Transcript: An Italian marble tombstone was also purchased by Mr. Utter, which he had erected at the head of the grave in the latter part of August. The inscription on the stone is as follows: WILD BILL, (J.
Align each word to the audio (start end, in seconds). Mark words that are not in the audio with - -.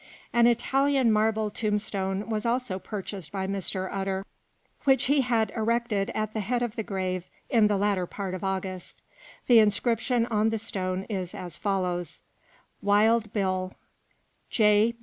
An 0.33 0.47
Italian 0.47 1.11
marble 1.11 1.51
tombstone 1.51 2.27
was 2.27 2.43
also 2.43 2.79
purchased 2.79 3.31
by 3.31 3.45
Mr. 3.45 3.87
Utter, 3.91 4.25
which 4.83 5.03
he 5.03 5.21
had 5.21 5.51
erected 5.51 6.09
at 6.15 6.33
the 6.33 6.39
head 6.39 6.63
of 6.63 6.75
the 6.75 6.81
grave 6.81 7.25
in 7.51 7.67
the 7.67 7.77
latter 7.77 8.07
part 8.07 8.33
of 8.33 8.43
August. 8.43 8.99
The 9.45 9.59
inscription 9.59 10.25
on 10.25 10.49
the 10.49 10.57
stone 10.57 11.03
is 11.07 11.35
as 11.35 11.55
follows: 11.55 12.21
WILD 12.81 13.31
BILL, 13.31 13.75
(J. 14.49 14.95